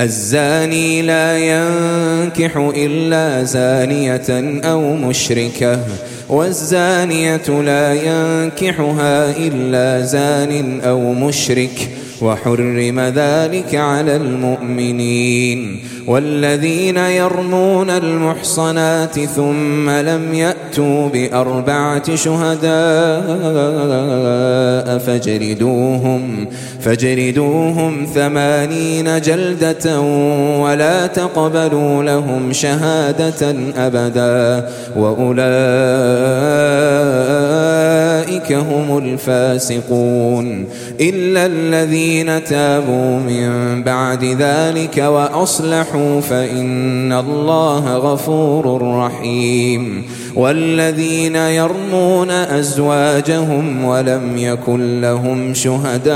الزاني 0.00 1.02
لا 1.02 1.38
ينكح 1.38 2.56
إلا 2.56 3.44
زانية 3.44 4.60
أو 4.64 4.96
مشركة 4.96 5.80
والزانية 6.28 7.48
لا 7.48 7.94
ينكحها 7.94 9.30
إلا 9.36 10.06
زان 10.06 10.80
أو 10.80 11.12
مشرك. 11.12 11.88
وحرم 12.22 13.00
ذلك 13.00 13.74
على 13.74 14.16
المؤمنين 14.16 15.80
والذين 16.06 16.96
يرمون 16.96 17.90
المحصنات 17.90 19.20
ثم 19.20 19.90
لم 19.90 20.34
يأتوا 20.34 21.08
بأربعة 21.08 22.14
شهداء 22.16 22.70
فاجردوهم 24.98 26.46
فاجردوهم 26.80 28.06
ثمانين 28.14 29.20
جلدة 29.20 30.00
ولا 30.60 31.06
تقبلوا 31.06 32.02
لهم 32.02 32.52
شهادة 32.52 33.54
أبدا 33.76 34.68
وأولئك 34.96 36.40
هم 38.52 38.98
الفاسقون 38.98 40.66
إلا 41.00 41.46
الذين 41.46 42.44
تابوا 42.44 43.18
من 43.18 43.82
بعد 43.82 44.24
ذلك 44.24 44.98
وأصلحوا 44.98 46.20
فإن 46.20 47.12
الله 47.12 47.96
غفور 47.96 48.82
رحيم 48.82 50.04
والذين 50.34 51.36
يرمون 51.36 52.30
أزواجهم 52.30 53.84
ولم 53.84 54.36
يكن 54.36 55.00
لهم 55.00 55.54
شهداء 55.54 56.10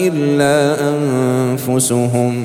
إلا 0.00 0.76
أنفسهم 0.90 2.44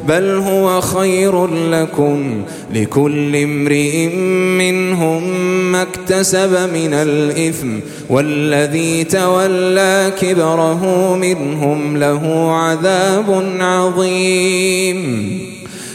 بل 0.07 0.29
هو 0.29 0.81
خير 0.81 1.47
لكم 1.47 2.43
لكل 2.73 3.35
امرئ 3.35 4.07
منهم 4.57 5.29
ما 5.71 5.81
اكتسب 5.81 6.69
من 6.73 6.93
الإثم 6.93 7.67
والذي 8.09 9.03
تولى 9.03 10.13
كبره 10.21 11.15
منهم 11.15 11.97
له 11.97 12.51
عذاب 12.51 13.57
عظيم 13.59 15.01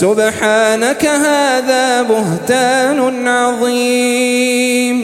سبحانك 0.00 1.06
هذا 1.06 2.02
بهتان 2.02 3.28
عظيم. 3.28 4.98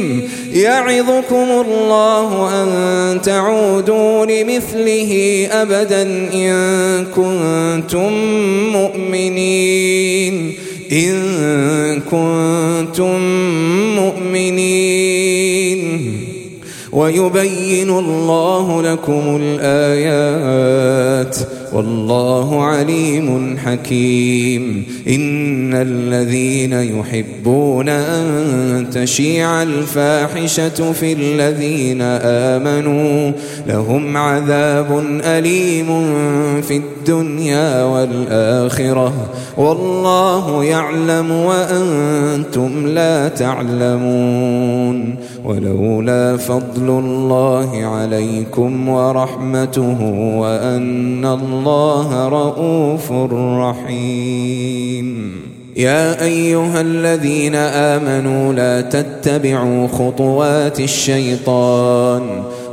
يعظكم 0.53 1.65
الله 1.67 2.63
أن 2.63 3.23
تعودوا 3.23 4.27
لمثله 4.27 5.13
أبدا 5.53 6.03
إن 6.35 7.05
كنتم 7.05 8.13
مؤمنين. 8.73 10.55
إن 10.93 12.01
كنتم 12.01 13.21
مؤمنين. 13.97 15.81
ويبين 16.93 17.91
الله 17.91 18.83
لكم 18.83 19.41
الآيات. 19.43 21.37
والله 21.75 22.63
عليم 22.65 23.59
حكيم. 23.65 24.85
إن 25.09 25.75
الذين 25.75 26.73
يحبون 26.73 27.89
أن 27.89 28.87
تشيع 28.93 29.63
الفاحشة 29.63 30.93
في 30.93 31.13
الذين 31.13 32.03
آمنوا 32.23 33.33
لهم 33.69 34.17
عذاب 34.17 35.05
أليم 35.25 35.87
في 36.63 36.77
الدنيا 36.77 37.85
والآخرة. 37.85 39.13
والله 39.57 40.65
يعلم 40.65 41.31
وأنتم 41.31 42.87
لا 42.87 43.29
تعلمون. 43.29 45.17
ولولا 45.45 46.37
فضل 46.37 46.89
الله 46.89 47.87
عليكم 47.87 48.89
ورحمته 48.89 50.03
وأن 50.39 51.25
الله 51.25 51.64
رؤوف 52.29 53.13
رحيم. 53.59 55.35
يا 55.77 56.23
أيها 56.25 56.81
الذين 56.81 57.55
آمنوا 57.55 58.53
لا 58.53 58.81
تتبعوا 58.81 59.89
خطوات 59.89 60.81
الشيطان. 60.81 62.43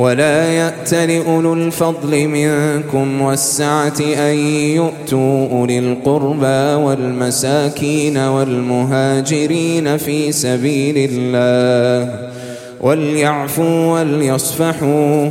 ولا 0.00 0.52
يأت 0.52 0.94
لأولو 0.94 1.54
الفضل 1.54 2.28
منكم 2.28 3.20
والسعة 3.20 4.00
أن 4.00 4.34
يؤتوا 4.76 5.48
أولي 5.50 5.78
القربى 5.78 6.84
والمساكين 6.84 8.16
والمهاجرين 8.16 9.96
في 9.96 10.32
سبيل 10.32 11.10
الله 11.12 12.14
وليعفوا 12.80 14.00
وليصفحوا 14.00 15.30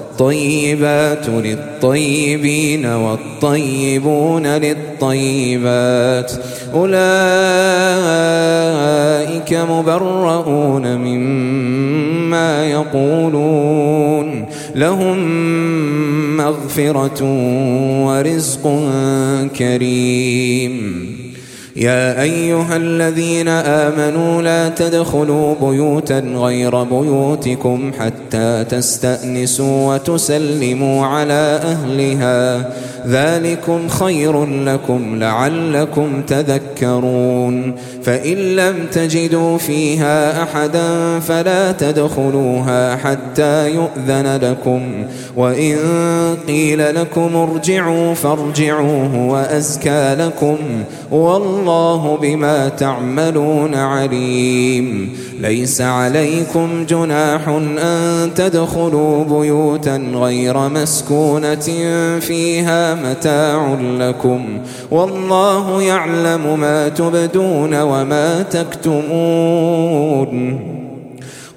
للطيبين 1.29 2.85
والطيبون 2.85 4.47
للطيبات. 4.47 6.31
أولئك 6.73 6.91
مبرؤون 9.53 10.95
مما 10.97 12.65
يقولون. 12.65 14.45
لهم 14.75 15.17
مغفرة 16.37 17.23
ورزق 18.05 18.79
كريم. 19.57 21.10
يا 21.75 22.21
أيها 22.21 22.77
الذين 22.77 23.47
آمنوا 23.47 24.41
لا 24.41 24.69
تدخلوا 24.69 25.55
بيوتا 25.61 26.19
غير 26.19 26.83
بيوتكم 26.83 27.91
حتى 27.99 28.65
تستأنسوا 28.69 29.93
وتسلموا 29.93 31.05
على 31.05 31.59
أهلها. 31.63 32.69
ذلكم 33.07 33.87
خير 33.87 34.45
لكم 34.45 35.19
لعلكم 35.19 36.21
تذكرون. 36.27 37.75
فإن 38.03 38.37
لم 38.55 38.75
تجدوا 38.91 39.57
فيها 39.57 40.43
أحدا 40.43 41.19
فلا 41.19 41.71
تدخلوها 41.71 42.95
حتى 42.95 43.69
يؤذن 43.69 44.39
لكم. 44.41 44.81
وإن 45.37 45.77
قيل 46.47 46.95
لكم 46.95 47.35
ارجعوا 47.35 48.13
فارجعوه 48.13 49.27
وأزكى 49.27 50.15
لكم. 50.19 50.57
والله 51.61 52.17
بما 52.21 52.69
تعملون 52.69 53.75
عليم. 53.75 55.09
ليس 55.39 55.81
عليكم 55.81 56.85
جناح 56.89 57.47
أن 57.47 58.29
تدخلوا 58.35 59.23
بيوتا 59.23 59.97
غير 60.13 60.69
مسكونة 60.69 61.55
فيها 62.19 62.95
متاع 62.95 63.77
لكم. 63.99 64.45
والله 64.91 65.81
يعلم 65.81 66.59
ما 66.59 66.89
تبدون 66.89 67.81
وما 67.81 68.41
تكتمون. 68.41 70.01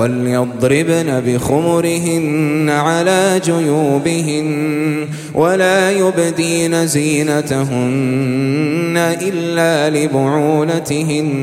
وليضربن 0.00 1.20
بخمرهن 1.26 2.70
على 2.70 3.40
جيوبهن 3.44 5.06
ولا 5.34 5.90
يبدين 5.90 6.86
زينتهن 6.86 7.70
إلا 9.22 9.98
لبعولتهن 9.98 11.40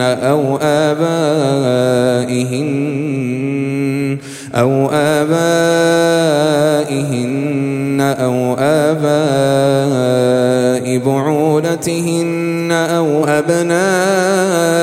أو 0.00 0.58
آبائهن 0.62 1.82
أو 4.54 4.90
آبائهن 4.92 6.12
أو 8.00 8.56
آباء 8.58 10.02
بعولتهن 10.98 12.72
أو 12.72 13.24
أبنائهن 13.24 14.81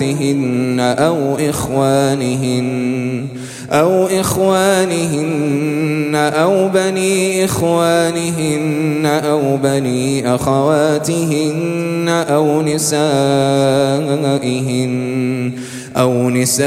بعولتهن 0.00 0.80
أو 0.80 1.36
إخوانهن 1.50 3.26
أو 3.70 4.06
إخوانهن 4.06 6.14
أو 6.14 6.68
بني 6.68 7.44
إخوانهن 7.44 9.06
أو 9.06 9.56
بني 9.56 10.34
أخواتهن 10.34 12.08
أو 12.08 12.62
نسائهن 12.62 12.96
أو 15.96 16.30
نسائهن 16.30 16.66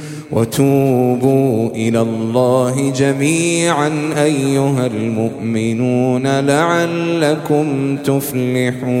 وتوبوا 0.31 1.69
إلى 1.69 2.01
الله 2.01 2.89
جميعا 2.89 3.91
أيها 4.23 4.85
المؤمنون 4.85 6.39
لعلكم 6.39 7.97
تفلحون. 7.97 8.91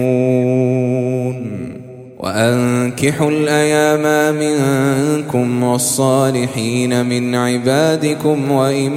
وأنكحوا 2.19 3.31
الأيام 3.31 4.35
منكم 4.35 5.63
والصالحين 5.63 7.05
من 7.05 7.35
عبادكم 7.35 8.51
وإمائكم. 8.51 8.93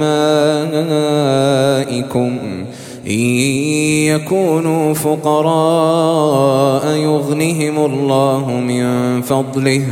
إن 3.07 3.19
يكونوا 4.09 4.93
فقراء 4.93 6.87
يغنهم 6.97 7.85
الله 7.85 8.51
من 8.51 9.21
فضله 9.21 9.85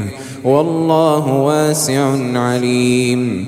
والله 0.43 1.33
واسع 1.33 2.37
عليم. 2.37 3.47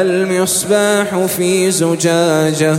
المصباح 0.00 1.16
في 1.26 1.70
زجاجة. 1.70 2.78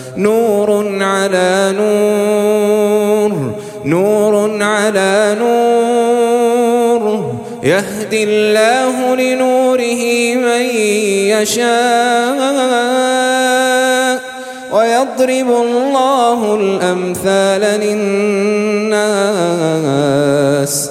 نور 0.17 0.85
على 1.01 1.73
نور 1.77 3.51
نور 3.85 4.63
على 4.63 5.35
نور. 5.39 7.31
يهدي 7.63 8.23
الله 8.23 9.15
لنوره 9.15 10.35
من 10.35 10.61
يشاء 11.41 12.41
ويضرب 14.71 15.49
الله 15.65 16.55
الأمثال 16.55 17.63
للناس. 18.81 20.90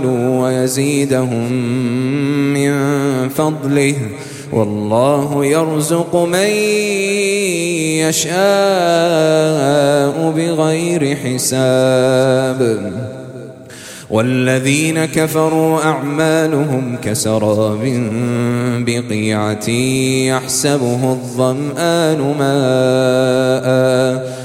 ويزيدهم 0.00 1.52
من 2.52 2.72
فضله. 3.28 3.94
والله 4.52 5.44
يرزق 5.44 6.16
من 6.16 6.48
يشاء 8.08 8.32
بغير 10.36 11.16
حساب. 11.16 12.92
والذين 14.10 15.04
كفروا 15.04 15.84
أعمالهم 15.84 16.96
كسراب 17.02 18.10
بقيعة 18.86 19.68
يحسبه 20.28 21.12
الظمآن 21.12 22.18
ماءً. 22.38 24.41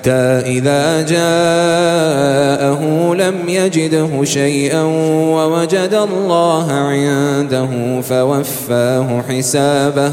حتى 0.00 0.40
إذا 0.46 1.02
جاءه 1.02 2.82
لم 3.14 3.48
يجده 3.48 4.24
شيئا 4.24 4.82
ووجد 4.82 5.94
الله 5.94 6.72
عنده 6.72 8.00
فوفاه 8.00 9.22
حسابه 9.28 10.12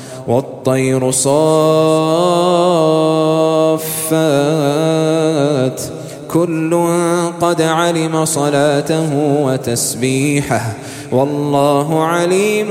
والطير 0.31 1.11
صافات. 1.11 1.41
كل 6.33 6.87
قد 7.41 7.61
علم 7.61 8.25
صلاته 8.25 9.09
وتسبيحه. 9.43 10.73
والله 11.11 12.03
عليم 12.03 12.67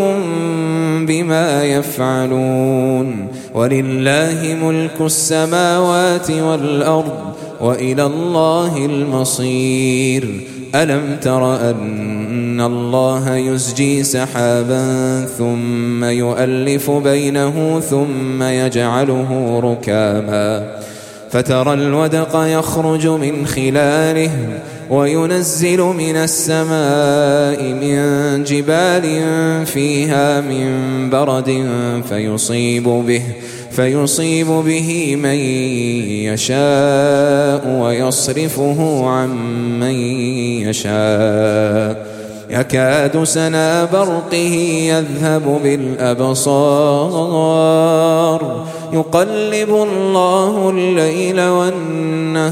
بما 1.06 1.64
يفعلون. 1.64 3.28
ولله 3.54 4.56
ملك 4.62 5.00
السماوات 5.00 6.30
والأرض. 6.30 7.12
وإلى 7.60 8.06
الله 8.06 8.86
المصير. 8.86 10.40
ألم 10.74 11.16
تر 11.22 11.70
أن 11.70 12.60
الله 12.60 13.36
يزجي 13.36 14.04
سحابا 14.04 15.26
ثم 15.38 16.04
يؤلف 16.04 16.90
بينه 16.90 17.80
ثم 17.80 18.42
يجعله 18.42 19.60
ركاما 19.64 20.76
فترى 21.30 21.74
الودق 21.74 22.30
يخرج 22.34 23.06
من 23.06 23.46
خلاله 23.46 24.30
وينزل 24.90 25.80
من 25.80 26.16
السماء 26.16 27.62
من 27.62 28.44
جبال 28.44 29.06
فيها 29.66 30.40
من 30.40 31.10
برد 31.10 31.66
فيصيب 32.08 32.84
به. 32.84 33.22
فيصيب 33.70 34.46
به 34.46 35.16
من 35.16 35.34
يشاء 36.34 37.80
ويصرفه 37.82 39.06
عن 39.06 39.30
من 39.80 39.94
يشاء. 40.68 42.10
يكاد 42.50 43.24
سنا 43.24 43.84
برقه 43.84 44.54
يذهب 44.84 45.60
بالأبصار. 45.62 46.50
يقلب 48.92 49.70
الله 49.70 50.70
الليل 50.70 51.40
والنهار. 51.40 52.50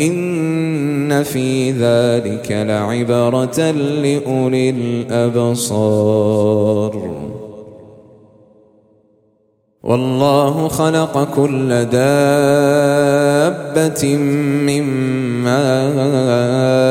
إن 0.00 1.22
في 1.22 1.70
ذلك 1.70 2.50
لعبرة 2.50 3.70
لأولي 3.70 4.70
الأبصار. 4.70 5.76
والله 9.86 10.68
خلق 10.68 11.28
كل 11.36 11.68
دابة 11.84 12.16
من 14.66 14.82
ماء 15.42 16.86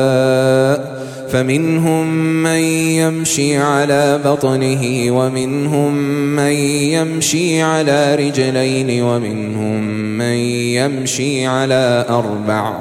فمنهم 1.28 2.14
من 2.42 2.60
يمشي 3.00 3.56
على 3.56 4.20
بطنه 4.24 5.06
ومنهم 5.10 5.94
من 6.36 6.52
يمشي 6.96 7.62
على 7.62 8.14
رجلين 8.14 9.02
ومنهم 9.02 9.84
من 10.18 10.36
يمشي 10.80 11.46
على 11.46 12.04
أربع 12.08 12.72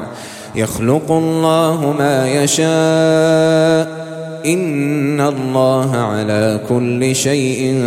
يخلق 0.55 1.11
الله 1.11 1.95
ما 1.99 2.43
يشاء 2.43 4.05
إن 4.45 5.21
الله 5.21 5.97
على 5.97 6.59
كل 6.69 7.15
شيء 7.15 7.83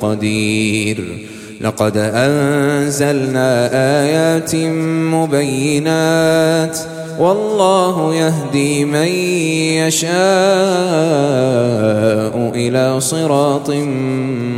قدير 0.00 1.27
لقد 1.60 1.96
أنزلنا 1.96 3.70
آيات 4.02 4.56
مبينات 5.14 6.78
والله 7.18 8.14
يهدي 8.14 8.84
من 8.84 9.06
يشاء 9.86 10.12
إلى 12.54 13.00
صراط 13.00 13.70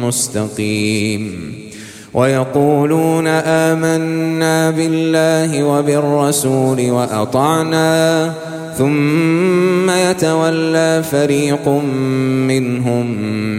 مستقيم 0.03 1.55
ويقولون 2.15 3.27
آمنا 3.27 4.71
بالله 4.71 5.65
وبالرسول 5.65 6.91
وأطعنا 6.91 8.33
ثم 8.79 9.91
يتولى 9.91 11.03
فريق 11.11 11.69
منهم 12.49 13.07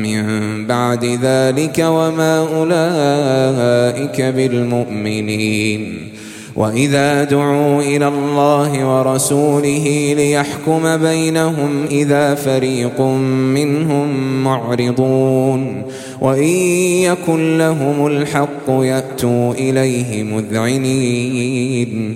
من 0.03 0.25
بعد 0.67 1.05
ذلك 1.05 1.85
وما 1.87 2.39
أولئك 2.39 4.21
بالمؤمنين. 4.21 6.07
وإذا 6.55 7.23
دعوا 7.23 7.81
إلى 7.81 8.07
الله 8.07 8.99
ورسوله 8.99 10.13
ليحكم 10.17 10.97
بينهم 10.97 11.85
إذا 11.91 12.35
فريق 12.35 13.01
منهم 13.55 14.43
معرضون. 14.43 15.83
وإن 16.21 16.53
يكن 17.03 17.57
لهم 17.57 18.07
الحق 18.07 18.69
يأتوا 18.69 19.53
إليه 19.53 20.23
مذعنين. 20.23 22.15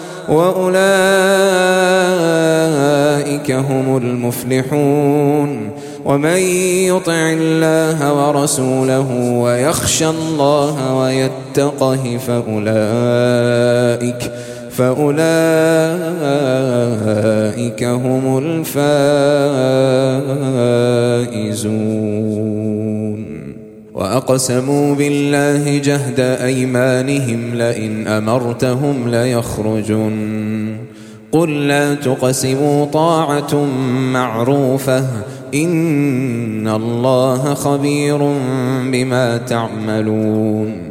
وأولئك 0.29 0.81
هم 3.51 3.97
المفلحون 3.97 5.71
ومن 6.05 6.37
يطع 6.87 7.29
الله 7.29 8.13
ورسوله 8.13 9.11
ويخشى 9.33 10.09
الله 10.09 10.95
ويتقه 10.95 12.17
فأولئك 12.27 13.51
فأولئك 14.71 15.21
هم 17.83 18.37
الفائزون 18.37 18.91
وأقسموا 24.01 24.95
بالله 24.95 25.77
جهد 25.77 26.19
أيمانهم 26.19 27.55
لئن 27.55 28.07
أمرتهم 28.07 29.09
ليخرجن 29.09 30.77
قل 31.31 31.67
لا 31.67 31.95
تقسموا 31.95 32.85
طاعة 32.85 33.65
معروفة. 34.13 35.05
إن 35.53 36.67
الله 36.67 37.53
خبير 37.53 38.17
بما 38.91 39.37
تعملون. 39.37 40.90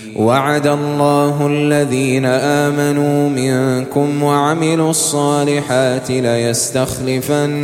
وعد 0.15 0.67
الله 0.67 1.47
الذين 1.47 2.25
آمنوا 2.25 3.29
منكم 3.29 4.23
وعملوا 4.23 4.89
الصالحات 4.89 6.11
ليستخلفنهم 6.11 7.55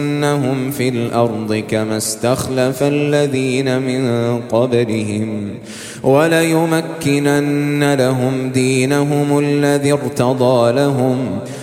في 0.72 0.90
الأرض 0.90 1.64
كما 1.70 1.98
استخلف 1.98 2.84
الذين 2.84 3.82
من 3.82 4.40
قبلهم 4.52 5.50
وليمكنن 6.04 7.94
لهم 7.94 8.50
دينهم 8.50 9.40
الذي 9.40 9.92
ارتضى 9.92 10.72
لهم 10.72 11.40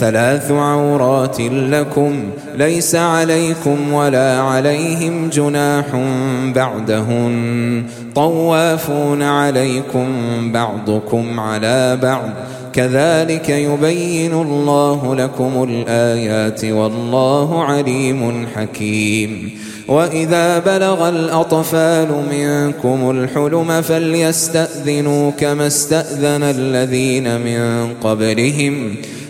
ثلاث 0.00 0.50
عورات 0.50 1.40
لكم 1.40 2.24
ليس 2.56 2.94
عليكم 2.94 3.92
ولا 3.92 4.40
عليهم 4.40 5.28
جناح 5.28 5.84
بعدهن. 6.54 7.84
طوافون 8.14 9.22
عليكم 9.22 10.06
بعضكم 10.52 11.40
على 11.40 11.98
بعض. 12.02 12.28
كذلك 12.72 13.48
يبين 13.48 14.32
الله 14.32 15.14
لكم 15.14 15.66
الآيات 15.70 16.64
والله 16.64 17.64
عليم 17.64 18.46
حكيم. 18.56 19.50
وإذا 19.88 20.58
بلغ 20.58 21.08
الأطفال 21.08 22.08
منكم 22.30 23.10
الحلم 23.10 23.82
فليستأذنوا 23.82 25.30
كما 25.30 25.66
استأذن 25.66 26.42
الذين 26.42 27.40
من 27.40 27.94
قبلهم. 28.02 28.94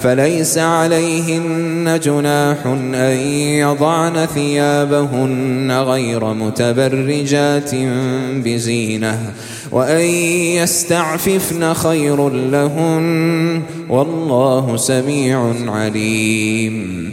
فليس 0.00 0.58
عليهن 0.58 2.00
جناح 2.02 2.66
أن 2.66 3.16
يضعن 3.60 4.26
ثيابهن 4.26 5.72
غير 5.72 6.34
متبرجات 6.34 7.70
بزينة 8.44 9.32
وأن 9.72 10.04
يستعففن 10.60 11.74
خير 11.74 12.28
لهن 12.28 13.62
والله 13.88 14.76
سميع 14.76 15.54
عليم. 15.66 17.12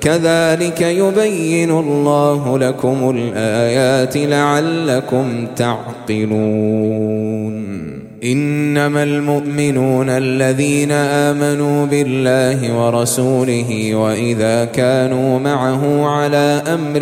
كذلك 0.00 0.80
يبين 0.80 1.70
الله 1.70 2.58
لكم 2.58 3.10
الآيات 3.16 4.16
لعلكم 4.16 5.46
تعقلون. 5.56 7.50
إنما 8.24 9.02
المؤمنون 9.02 10.08
الذين 10.08 10.92
آمنوا 10.92 11.86
بالله 11.86 12.86
ورسوله 12.86 13.94
وإذا 13.94 14.64
كانوا 14.64 15.38
معه 15.38 16.06
على 16.06 16.62
أمر 16.66 17.00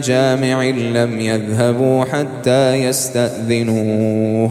جامع 0.00 0.64
لم 0.64 1.20
يذهبوا 1.20 2.04
حتى 2.04 2.74
يستأذنوه. 2.74 4.50